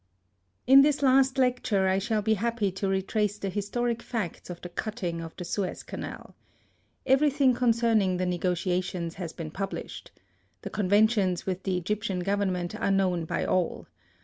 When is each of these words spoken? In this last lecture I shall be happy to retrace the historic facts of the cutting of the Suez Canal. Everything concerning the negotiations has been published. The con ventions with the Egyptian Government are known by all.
In 0.65 0.81
this 0.81 1.03
last 1.03 1.37
lecture 1.37 1.87
I 1.87 1.99
shall 1.99 2.23
be 2.23 2.33
happy 2.33 2.71
to 2.71 2.87
retrace 2.87 3.37
the 3.37 3.51
historic 3.51 4.01
facts 4.01 4.49
of 4.49 4.59
the 4.61 4.69
cutting 4.69 5.21
of 5.21 5.35
the 5.35 5.45
Suez 5.45 5.83
Canal. 5.83 6.35
Everything 7.05 7.53
concerning 7.53 8.17
the 8.17 8.25
negotiations 8.25 9.13
has 9.21 9.31
been 9.31 9.51
published. 9.51 10.11
The 10.63 10.71
con 10.71 10.89
ventions 10.89 11.45
with 11.45 11.61
the 11.61 11.77
Egyptian 11.77 12.21
Government 12.21 12.73
are 12.81 12.89
known 12.89 13.25
by 13.25 13.45
all. 13.45 13.85